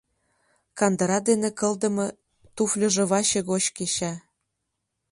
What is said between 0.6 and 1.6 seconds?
Кандыра дене